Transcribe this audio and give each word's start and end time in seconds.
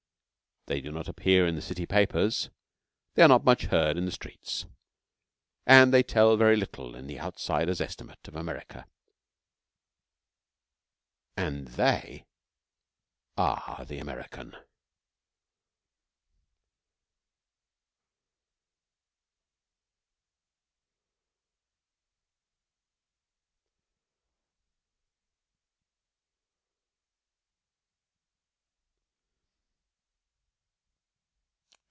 They 0.67 0.79
do 0.79 0.91
not 0.91 1.07
appear 1.09 1.45
in 1.47 1.55
the 1.55 1.61
city 1.61 1.85
papers, 1.85 2.49
they 3.15 3.23
are 3.23 3.27
not 3.27 3.43
much 3.43 3.63
heard 3.65 3.97
in 3.97 4.05
the 4.05 4.11
streets, 4.11 4.65
and 5.65 5.91
they 5.93 6.01
tell 6.03 6.37
very 6.37 6.55
little 6.55 6.95
in 6.95 7.07
the 7.07 7.19
outsider's 7.19 7.81
estimate 7.81 8.25
of 8.27 8.35
America. 8.35 8.85
And 11.35 11.67
they 11.69 12.25
are 13.37 13.83
the 13.87 13.97
American. 13.97 14.55